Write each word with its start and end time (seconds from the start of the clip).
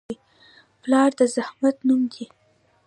پلار 0.81 1.09
د 1.19 1.21
زحمت 1.35 1.75
نوم 1.87 2.01
دی. 2.13 2.25